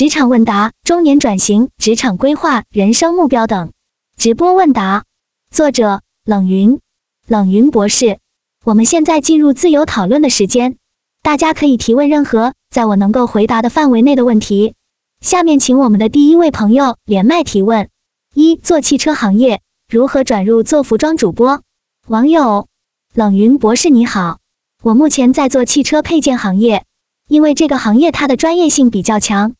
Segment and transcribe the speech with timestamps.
[0.00, 3.70] 职场问答、中年转型、职场规划、人生目标等。
[4.16, 5.04] 直播问答，
[5.50, 6.80] 作者冷云，
[7.26, 8.18] 冷云博士。
[8.64, 10.78] 我们现在进入自由讨论的时间，
[11.20, 14.72] 大家可以提问任何在我能够回答的范围内的问题。
[15.20, 17.90] 下面请我们的第一位朋友连麦提问：
[18.32, 21.60] 一、做汽车行业如何转入做服装主播？
[22.08, 22.68] 网友
[23.12, 24.38] 冷云博士你好，
[24.82, 26.86] 我目前在做汽车配件行业，
[27.28, 29.52] 因为这个行业它的专业性比较强。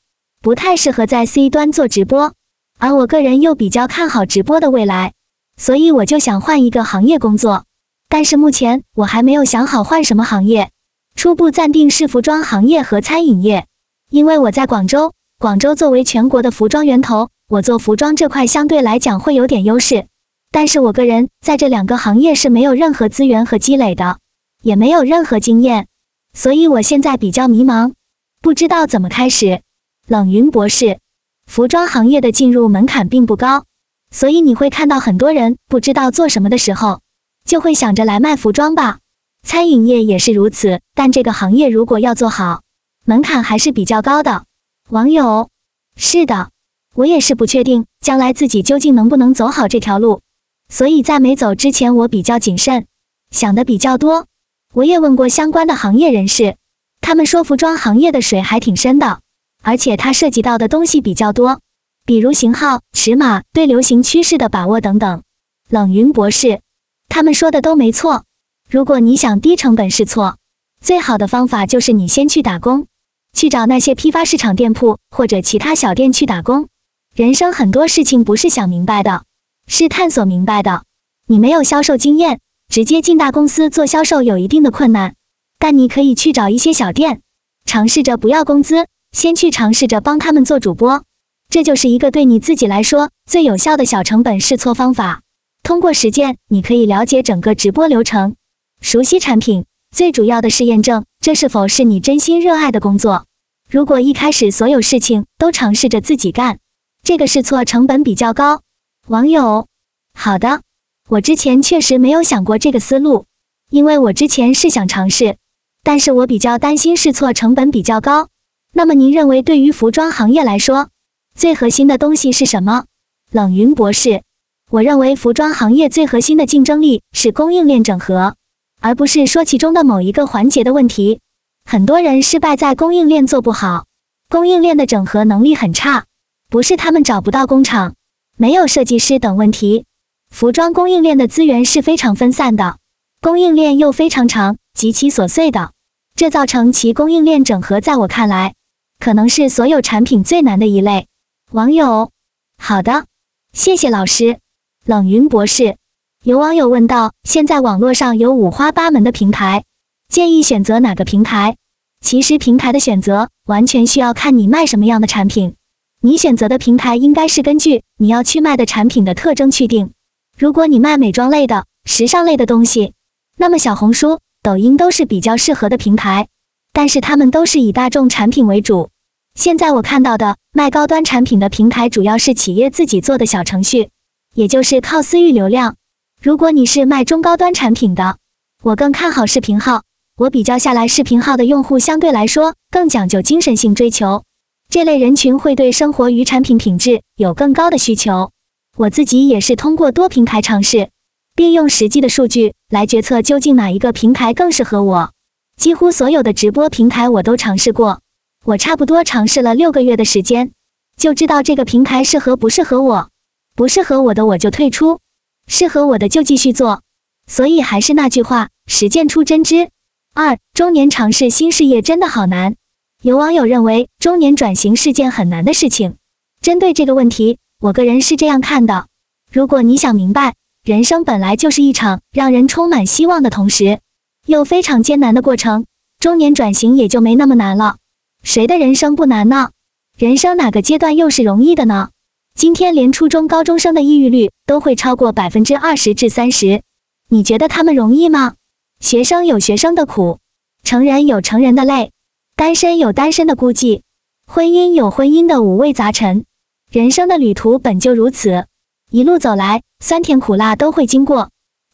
[0.43, 2.33] 不太适合在 C 端做直播，
[2.79, 5.13] 而我个人又比较看好直播的未来，
[5.59, 7.65] 所以我就想换一个行业工作。
[8.09, 10.71] 但是目前我还没有想好换什么行业，
[11.15, 13.67] 初步暂定是服装行业和餐饮业。
[14.11, 20.07] 因为我在广州，广州作为全国的服装源头，我做服装这块相对来讲会有点优势。
[20.51, 24.17] 但是我个人在这两个行业是没有任何资源和积累的，
[24.63, 25.87] 也没有任何经验，
[26.33, 27.93] 所以我现在比较迷茫，
[28.41, 29.61] 不知道怎么开始。
[30.11, 30.99] 冷云博士，
[31.47, 33.65] 服装行业的进入门槛并不高，
[34.11, 37.01] 所以你会看到很多人不知道做什么的时候，
[37.45, 38.99] 就会想着来卖服装吧。
[39.47, 42.63] 餐饮业也是如此，但这个行业如果要做好，
[43.05, 44.47] 门槛还是比较高的。
[44.89, 45.49] 网友，
[45.95, 46.51] 是的，
[46.97, 50.23] 我也是不确定将来自己究竟能不能走好这条路，
[50.69, 52.89] 所以在没走之前，我比较谨慎，
[53.31, 54.27] 想的比较多。
[54.75, 56.57] 我也问过相关的行业人士，
[57.01, 59.21] 他们说服装行业的水还挺深的。
[59.63, 61.61] 而且它涉及到的东西比较多，
[62.05, 65.23] 比如型号、尺码、对流行趋势的把握等等。
[65.69, 66.61] 冷云博士，
[67.09, 68.25] 他们说的都没错。
[68.69, 70.37] 如果你想低成本试错，
[70.81, 72.87] 最好的方法就是你先去打工，
[73.33, 76.69] 去找那些批发市场店铺或者其他小店去打工。
[77.15, 79.25] 人生很多事情不是想明白的，
[79.67, 80.85] 是探索明白的。
[81.27, 85.15] 你没有销售经验，直接进大公司做销售有一定的困难，
[85.59, 87.21] 但你可以去找一些小店，
[87.67, 88.87] 尝试着不要工资。
[89.13, 91.05] 先去尝试着帮他们做主播，
[91.49, 95.23] 这就是一个对你自己来说最有效的小成本试错方法。
[95.63, 98.37] 通过实践，你可以了解整个直播流程，
[98.81, 99.67] 熟悉产品。
[99.95, 103.27] 最主要的是验证这是否是你真心热爱的工作。
[103.69, 106.59] 如果一开始所有事情都尝试着自己干，
[107.03, 108.63] 这个试错成本比较高。
[109.09, 109.67] 网友，
[110.15, 110.63] 好的，
[111.09, 113.27] 我之前确实没有想过这个思路，
[113.69, 115.37] 因为我之前是想尝试，
[115.83, 118.29] 但是我比较担心试错成本比较高。
[118.73, 120.89] 那么您认为，对于服装行业来说，
[121.35, 122.85] 最核心的东西是什么？
[123.31, 124.23] 冷云博士，
[124.71, 128.37] 我认为服装行业最核心的竞争力是供应链整合，
[128.81, 131.21] 而不是说其中的某一个环节的问题。
[131.65, 133.87] 很多人失败在供应链做不好，
[134.29, 136.05] 供应链的整合能力很差，
[136.49, 137.95] 不是他们找不到工厂、
[138.37, 139.85] 没有设计师等问题。
[140.31, 142.79] 服装供应链的资源是非常分散的，
[143.21, 145.73] 供应链又非常长，极其琐碎的，
[146.15, 148.55] 这造成其供应链整合，在我看来。
[149.01, 151.09] 可能是所有产品最难的一类。
[151.51, 152.11] 网友，
[152.59, 153.07] 好的，
[153.55, 154.39] 谢谢老师。
[154.85, 155.77] 冷云博士，
[156.23, 159.65] 有网友问到：现在网络上有五花八门的平台，
[160.09, 161.57] 建议选择哪个平台？
[162.03, 165.55] 其实平台的选择完全需要看你卖什么样的产品，
[166.01, 169.93] 你选择的平台应该是根据你要去卖的产品的特征去定。
[170.37, 172.93] 如果你卖美妆类的、时尚类的东西，
[173.37, 176.29] 那么小红书、抖音都是比较适合的平台。
[176.73, 178.91] 但是他们都是以大众产品为主。
[179.35, 183.91] 现在我看到的卖高端产品的平台，主要是企业自己做的小程序，
[184.35, 185.77] 也就是靠私域流量。
[186.21, 188.19] 如果你是卖中高端产品的，
[188.63, 189.83] 我更看好视频号。
[190.17, 194.25] 我比较下来，视频号的用户相对来说更讲究精神性追求，
[194.69, 198.33] 这类人群会对生活与产品品质有更高的需求。
[198.77, 200.91] 我自己也是通过多平台尝试，
[201.35, 205.13] 并用实际的数据来决策究竟哪一个平台更适合我。
[205.61, 208.01] 几乎所有的直播平台我都尝试过，
[208.47, 210.53] 我差不多尝试了六个月的时间，
[210.97, 213.11] 就知道这个平台适合不适合我，
[213.55, 215.01] 不适合我的我就退出，
[215.47, 216.81] 适合我的就继续做。
[217.27, 219.69] 所以还是那句话，实践出真知。
[220.15, 222.57] 二，中年尝试新事业真的好难。
[223.03, 225.97] 有网友认为中年转型是件很难的事情。
[226.41, 228.87] 针对这个问题，我个人是这样看的：
[229.31, 233.81] 如果你想明白，人生本来就是一场让人充满希望的同时。
[234.27, 235.67] 又非常艰难的过程，
[235.99, 237.77] 中年转型也就没那么难了。
[238.23, 239.51] 谁的人生不难呢？
[239.97, 241.91] 人生哪个阶段又是容易的呢？
[242.35, 246.63] 今天连初中高中生的抑郁率都会超过百分之二十至三十，
[247.09, 248.35] 你觉得他们容易吗？
[248.79, 250.21] 学生有学生的苦，
[250.63, 251.91] 成人有成人的累，
[252.37, 253.83] 单身有单身的孤寂，
[254.27, 256.25] 婚姻有婚姻的五味杂陈。
[256.71, 258.47] 人生的旅途本就如此，
[258.91, 261.31] 一路走来，酸甜苦辣都会经过。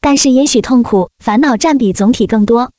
[0.07, 2.71] 但是也许痛苦、烦恼占比总体更多。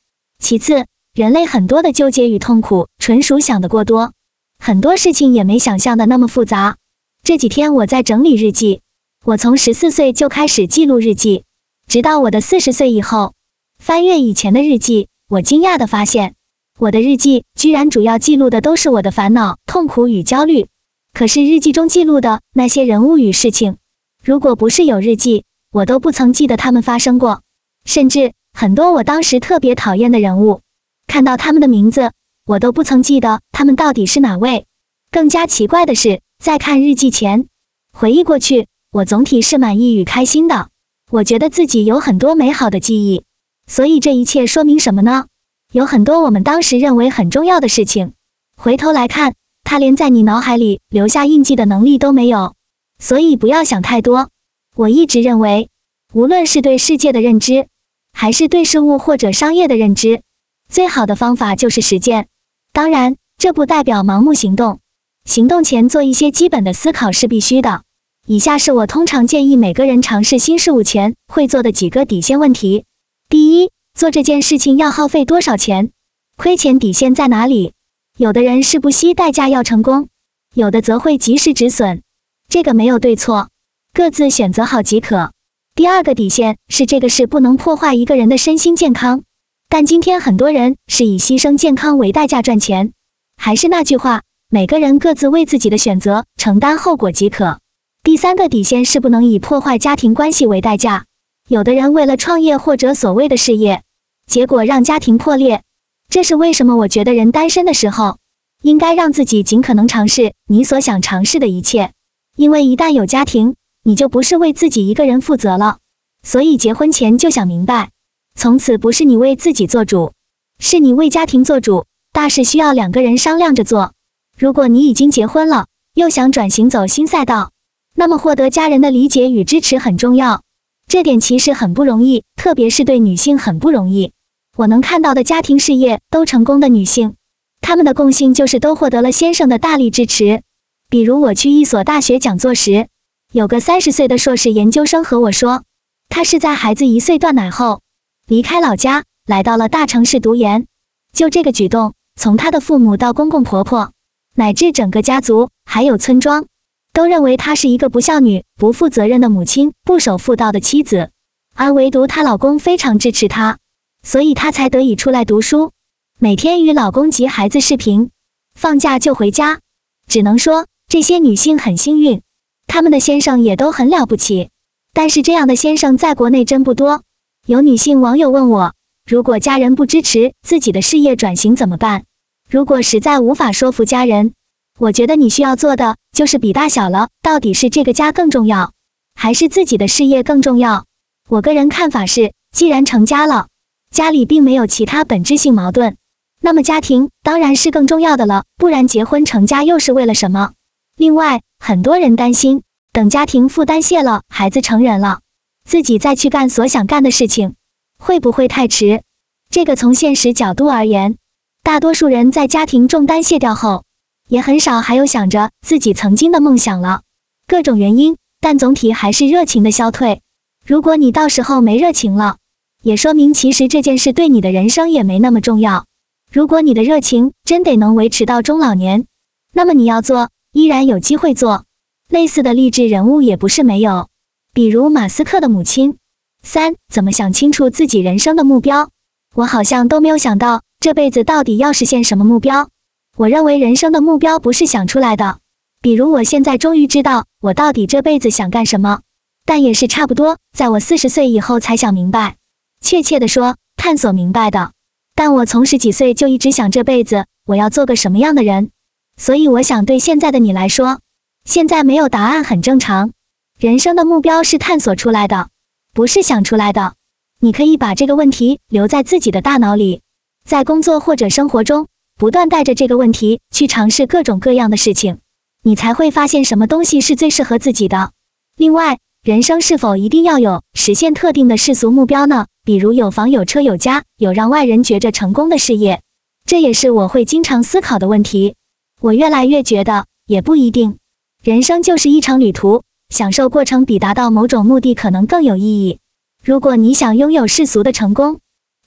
[0.42, 4.14] 其次，人类很多的纠结与痛苦，纯属想得过多。
[4.58, 6.78] 很多事情也没想象的那么复杂。
[7.22, 8.80] 这几天我在整理日记，
[9.26, 11.44] 我从十四岁就开始记录日记，
[11.86, 13.34] 直到我的四十岁以后，
[13.76, 16.34] 翻阅以前的日记，我惊讶的发现，
[16.78, 20.68] 我的日记居然主要记录的都是我的烦恼、痛苦与焦虑。
[21.12, 23.76] 可是日记中记录的那些人物与事情，
[24.24, 27.42] 如果不是有日记，我都不曾记得他们发生过。
[27.84, 30.60] 甚至很多我当时特别讨厌的人物，
[31.06, 32.12] 看到他们的名字，
[32.44, 34.66] 我都不曾记得他们到底是哪位。
[35.10, 37.46] 更加奇怪的是，在看日记前
[37.92, 40.68] 回忆过去，我总体是满意与开心的。
[41.10, 43.24] 我觉得自己有很多美好的记忆。
[43.66, 45.26] 所以这一切说明什么呢？
[45.72, 48.12] 有很多我们当时认为很重要的事情，
[48.56, 49.34] 回头来看。
[49.64, 52.54] 他连在你脑海里留下印记的能力都没有，
[52.98, 54.30] 所以不要想太多。
[54.78, 55.70] 我一直认为，
[56.14, 57.66] 无论是对世界的认知，
[58.12, 60.22] 还是对事物或者商业的认知，
[60.68, 62.28] 最好的方法就是实践。
[62.72, 64.78] 当然，这不代表盲目行动，
[65.24, 67.82] 行动前做一些基本的思考是必须的。
[68.24, 72.84] 以下是我通常建议每个人尝试新事物前会做的几个底线问题：
[73.28, 75.90] 第一，做这件事情要耗费多少钱？
[76.36, 77.72] 亏钱底线在哪里？
[78.16, 80.08] 有的人是不惜代价要成功，
[80.54, 82.02] 有的则会及时止损，
[82.48, 83.48] 这个没有对错，
[83.92, 85.32] 各自选择好即可。
[85.74, 89.22] 第二个底线是这个事不能破坏一个人的身心健康，
[89.68, 92.92] 但今天很多人是以牺牲健康为代价赚钱。
[93.36, 97.60] 还是那句话，每个人各自为自己的选择承担后果即可。
[98.02, 101.04] 第三个底线是不能以破坏家庭关系为代价，
[101.48, 103.82] 有的人为了创业或者所谓的事业，
[104.26, 105.62] 结果让家庭破裂。
[106.08, 106.76] 这是为什么？
[106.76, 108.18] 我觉得人单身的时候，
[108.62, 111.92] 应该让自己尽可能尝试你所想尝试的一切，
[112.34, 113.56] 因为一旦有家庭，
[113.88, 115.78] 你就不是为自己一个人负责了。
[116.22, 117.88] 所以结婚前就想明白，
[118.34, 120.12] 从此不是你为自己做主，
[120.58, 121.86] 是你为家庭做主。
[122.12, 123.94] 大事需要两个人商量着做。
[124.36, 127.50] 如果你已经结婚了，又想转型走新赛道，
[127.94, 130.42] 那么获得家人的理解与支持很重要。
[130.86, 134.12] 这点其实很不容易，特别是对女性很不容易。
[134.54, 137.14] 我能看到的家庭事业都成功的女性，
[137.62, 140.42] 她们的共性就是都获得了先生的大力支持。
[140.90, 142.88] 比如我去一所大学讲座时，
[143.30, 145.62] 有个三十岁的硕士研究生和我说，
[146.08, 147.82] 他是在孩子一岁断奶后
[148.26, 150.66] 离开老家，来到了大城市读研。
[151.12, 153.92] 就这个举动，从他的父母到公公婆婆，
[154.34, 156.46] 乃至整个家族还有村庄，
[156.94, 161.10] 都认为她是一个不孝女、不负责任的母亲、不守妇道的妻子，
[161.54, 163.58] 而唯独她老公非常支持她。
[164.02, 165.72] 所以她才得以出来读书，
[166.18, 168.10] 每天与老公及孩子视频，
[168.54, 169.60] 放假就回家。
[170.06, 172.22] 只能说这些女性很幸运，
[172.68, 174.50] 她们的先生也都很了不起。
[174.94, 177.02] 但是这样的先生在国内真不多。
[177.46, 178.74] 有女性网友问我，
[179.04, 182.04] 如果家人不支持自己的事业转型怎么办？
[182.48, 184.32] 如果实在无法说服家人，
[184.78, 188.72] 我觉得你需要做的就是比大小了，到底是这个家更重要，
[189.14, 190.84] 还是自己的事业更重要？
[191.28, 193.48] 我个人看法是，既然成家了。
[193.90, 195.96] 家里并没有其他本质性矛盾，
[196.42, 200.52] 那么家庭当然是更重要的了，不然结婚成家又是为了什么？
[200.98, 202.62] 另外，很多人担心，
[202.92, 205.20] 等家庭负担卸了，孩子成人了，
[205.64, 207.54] 自己再去干所想干的事情，
[208.00, 209.02] 会不会太迟？
[209.48, 211.16] 这个从现实角度而言，
[211.62, 213.84] 大多数人在家庭重担卸掉后，
[214.28, 217.02] 也很少还有想着自己曾经的梦想了。
[217.46, 220.20] 各种原因，但总体还是热情的消退。
[220.66, 222.38] 如果你到时候没热情了，
[222.82, 225.86] 也说明，其实这件事对你的人生也没那么重要。
[226.32, 229.06] 如果你的热情真得能维持到中老年，
[229.52, 231.64] 那么你要做，依然有机会做。
[232.08, 234.08] 类似的励志人物也不是没有，
[234.54, 235.96] 比如马斯克的母亲。
[236.42, 238.90] 三，怎么想清楚自己人生的目标？
[239.34, 242.70] 我好像都没有想到这辈子到底要实现什么目标。
[243.16, 245.38] 我认为人生的目标不是想出来的。
[245.82, 249.00] 比如我现在终于知道我到底这辈子想干什么，
[249.44, 252.36] 但也是差不多在我四十岁以后才想明白。
[252.80, 254.72] 确切的说，探索明白的。
[255.14, 258.70] 但我从十几岁就一直想这辈子我要做个什么样的人，
[259.18, 261.00] 所以我想对现在的你来说，
[261.44, 263.10] 现在没有答案很正常。
[263.58, 265.48] 人生的目标是探索出来的，
[265.92, 266.94] 不是想出来的。
[267.40, 270.02] 你可以把这个问题留在自己的大脑里，
[270.44, 275.18] 在工作或者生活中不断带着这个问题去尝试各种各样的事情，
[275.64, 278.12] 你才会发现什么东西是最适合自己的。
[278.56, 282.46] 另外，人生是否一定要有实现特定的世俗目标呢？
[282.64, 286.02] 比如有房有车有家，有让外人觉着成功的事业，
[286.46, 288.54] 这也是我会经常思考的问题。
[289.00, 290.98] 我越来越觉得也不一定，
[291.40, 296.00] 人生就是一场旅途，享受过程比达到某种目的可能更有意义。
[296.42, 298.40] 如果你想拥有世俗的成功，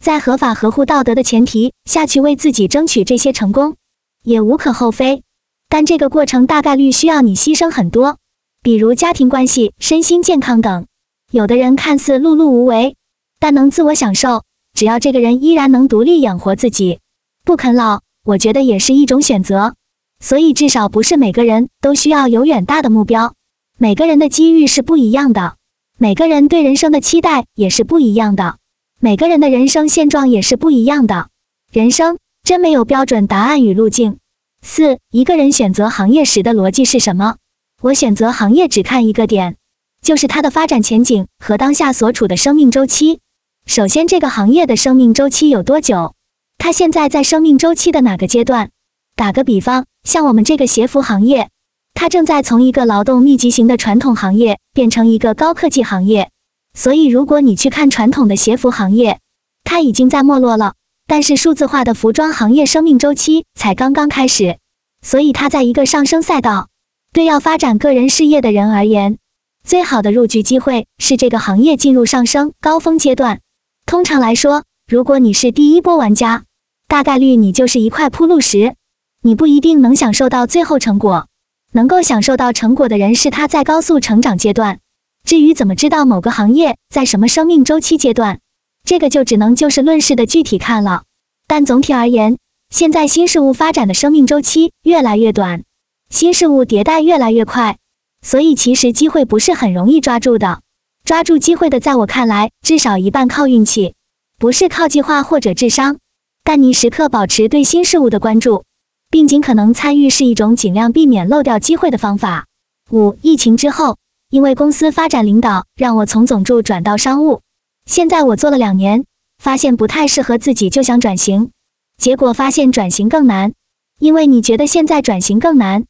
[0.04, 3.78] 在合法合乎道德的前提下去为自己争取这些成功，
[4.22, 5.24] 也无可厚非。
[5.70, 8.18] 但这个过程大概率需要你牺牲很多，
[8.62, 10.88] 比如家庭关系、身心健康等。
[11.32, 12.98] 有的人看似碌碌无为，
[13.40, 17.00] 但能自我享受，只要这个人依然能独立养活自己，
[17.46, 19.76] 不啃老，我觉得也是一种选择。
[20.22, 23.34] 所以至少不是每个人都需要有远大的目标，
[23.78, 25.56] 每个人的机遇是不一样的，
[25.98, 28.58] 每个人对人生的期待也是不一样的，
[29.00, 31.28] 每个人的人生现状也是不一样的。
[31.74, 34.20] 人生真没有标准答案与路径。
[34.62, 37.38] 四，一个人选择行业时的逻辑是什么？
[37.82, 39.58] 我选择行业只看一个点。
[40.02, 43.20] 就是它的发展前景和当下所处的生命周期。
[43.68, 46.16] 首先，这个行业的生命周期有多久？
[46.58, 48.72] 它现在在生命周期的哪个阶段？
[49.16, 51.50] 打个比方，像我们这个鞋服行业，
[51.94, 56.30] 它正在从一个劳动密集型的传统行业变成一个高科技行业。
[56.74, 59.20] 所以，如果你去看传统的鞋服行业，
[59.64, 60.74] 它已经在没落了。
[61.06, 64.58] 但是，数字化的服装行业生命周期才刚刚开始，
[65.02, 66.70] 所以它在一个上升赛道。
[67.14, 69.18] 对要发展个人事业的人而言，
[69.66, 73.42] 最好的入局机会是这个行业进入上升高峰阶段。
[73.86, 76.46] 通常来说，如果你是第一波玩家，
[76.88, 78.76] 大概率你就是一块铺路石，
[79.22, 81.28] 你不一定能享受到最后成果。
[81.74, 84.80] 能够享受到成果的人是他在高速成长阶段。
[85.24, 88.40] 至于怎么知道某个行业在什么生命周期阶段，
[88.84, 91.04] 这个就只能就事论事的具体看了。
[91.48, 95.64] 但总体而言，现在新事物发展的生命周期越来越短，
[96.10, 97.78] 新事物迭代越来越快。
[98.22, 100.62] 所以其实机会不是很容易抓住的，
[101.06, 103.94] 抓住机会的，在我看来，至少一半靠运气，
[104.38, 105.98] 不是靠计划或者智商。
[106.44, 108.64] 但你时刻保持对新事物的关注，
[109.12, 112.48] 并尽可能参与，是一种尽量避免漏掉机会的方法。
[112.90, 113.98] 五、疫情之后，
[114.30, 117.42] 因为公司发展领导让我从总助转到商务，
[117.86, 119.04] 现在我做了两年，
[119.38, 121.52] 发现不太适合自己，就想转型，
[121.98, 123.54] 结果发现转型更难，
[124.00, 125.84] 因为你觉得现在转型更难。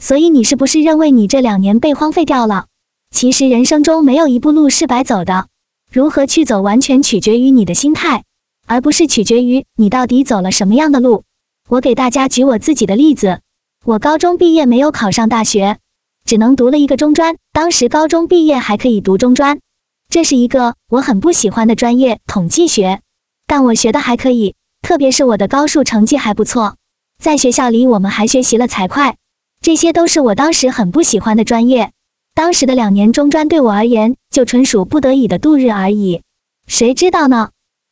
[0.00, 2.66] 所以你是不是认为你这两年被荒废掉了？
[3.10, 5.48] 其实人生中没有一步路是白走的，
[5.90, 8.22] 如何去走完全取决于你的心态，
[8.66, 11.24] 而不是取决于你到底走了什么样的路。
[11.70, 13.40] 我给大家举我自己的例子，
[13.84, 15.76] 我高中毕业没有考上大学，
[16.24, 17.36] 只能读了一个中专。
[17.52, 19.60] 当时高中毕业还可以读中专，
[20.08, 23.02] 这是一个我很不喜欢的专业——统计学，
[23.46, 26.76] 但我学的还可以，特别是我的高数成绩还不错。
[27.22, 29.16] 在学校里，我们还学习了财会。
[29.60, 31.92] 这些都是我当时很不喜欢的专业，
[32.32, 36.22] 当时的两年中专对我而言就纯属不得已的度日而已。
[36.66, 37.50] 谁知道呢？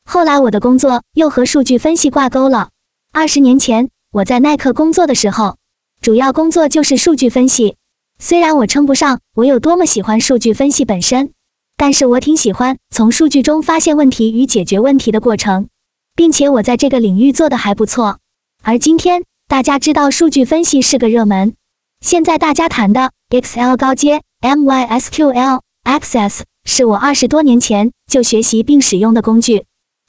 [0.09, 2.71] 后来我的工作又和数据分析挂钩了。
[3.16, 5.56] 二十年前我在耐克工作的时候，
[6.02, 7.76] 主要工作就是数据分析。
[8.18, 11.32] 虽然我称不上我有多么喜欢数据分析本身，
[11.78, 15.70] 但是我挺喜欢从数据中发现问题与解决问题的过程，
[16.14, 18.18] 并且我在这个领域做的还不错。
[18.62, 19.23] 而今天。
[19.49, 21.54] 大家知道数据分析是个热门，
[22.00, 29.64] 现在大家谈的 Excel 高阶 MySQL Access 是我二十多年前就学习并使用的工具。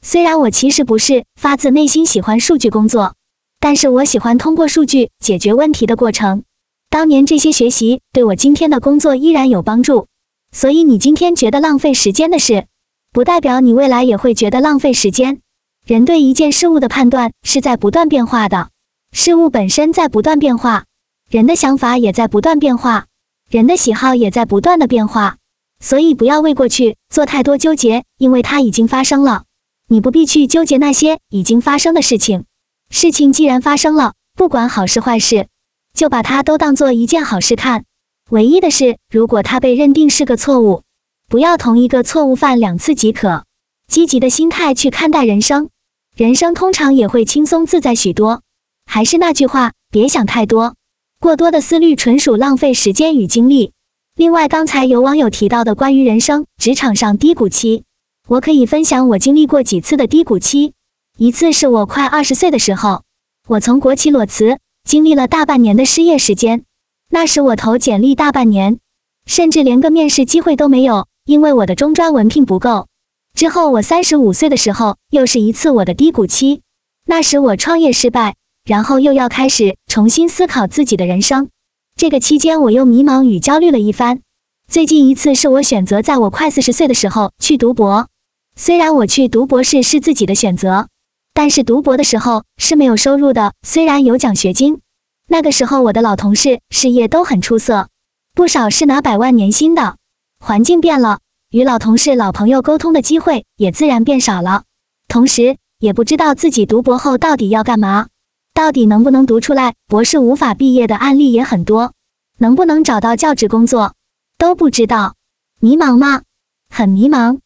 [0.09, 3.15] 虽然我其实不是发自内心喜欢数据工作，
[3.59, 6.43] 但是我喜欢通过数据解决问题的过程。
[6.89, 10.07] 当年这些学习对我今天的工作依然有帮助。
[10.49, 12.67] 所以你今天觉得浪费时间的事，
[13.11, 15.41] 不代表你未来也会觉得浪费时间。
[15.85, 18.69] 人对一件事物的判断是在不断变化的。
[19.11, 20.85] 事物本身在不断变化，
[21.29, 23.07] 人的想法也在不断变化，
[23.51, 25.35] 人的喜好也在不断的变化，
[25.81, 29.43] 所以不要为过去做太多纠结，因为它已经发生了，
[29.89, 32.43] 你不必去纠结那些已经发生的事情。
[32.89, 35.47] 事情既然发生了，不管好事坏事，
[35.93, 37.85] 就把它都当做一件好事看。
[38.29, 40.83] 唯一的是，如果它被认定是个错误，
[41.29, 43.45] 不要同一个错误犯两次即可。
[43.87, 45.69] 积极的心态去看待人生，
[46.13, 48.41] 人生通常也会轻松自在许多。
[48.85, 50.75] 还是那句话，别想太多，
[51.21, 53.71] 过多的思虑纯属浪费时间与精力。
[54.17, 57.85] 另外，刚才有网友提到的关于人生职场上低谷期，
[58.27, 60.73] 我可以分享我经历过几次的低谷期。
[61.17, 63.03] 一次是我快二十岁的时候，
[63.47, 66.65] 我从国企裸辞，经历了大半年的失业时间。
[67.09, 68.79] 那时我投简历大半年，
[69.25, 72.87] 甚至连个面试机会都没有，因为我的中专文凭不够。
[73.33, 76.61] 之后我三十五岁的时候，又是一次我的低谷期。
[77.05, 78.35] 那时我创业失败。
[78.65, 81.47] 然后又要开始重新思考自己的人生，
[81.95, 84.19] 这个期间我又迷茫与焦虑了一番。
[84.67, 88.09] 最近一次是我选择在我快四十岁的时候去读博，
[88.59, 90.87] 虽然我去读博士是自己的选择，
[91.35, 94.81] 但是读博的时候是没有收入的，虽然有奖学金。
[95.27, 97.89] 那个时候我的老同事事业都很出色，
[98.33, 99.97] 不少是拿百万年薪的。
[100.39, 101.19] 环境变了，
[101.51, 104.63] 与老同事、老朋友沟通的机会也自然变少了，
[105.07, 108.07] 同时也不知道自己读博后到底要干嘛。
[108.55, 109.75] 到底能不能读出来？
[109.87, 111.93] 博士无法毕业的案例也很多，
[112.39, 113.93] 能不能找到教职工作
[114.39, 115.13] 都不知道，
[115.59, 116.23] 迷茫吗？
[116.69, 117.37] 很迷茫。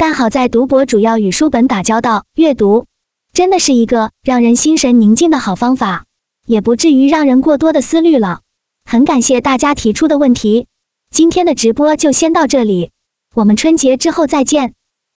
[0.00, 2.86] 但好在读博主要与书本打交道，阅读
[3.32, 6.04] 真的是一个让人心神宁静的好方法，
[6.46, 8.42] 也不至于让人过多的思虑了。
[8.84, 10.68] 很感谢大家提出的问题，
[11.10, 12.92] 今天的直播就先到这里，
[13.34, 14.74] 我们春节之后再见。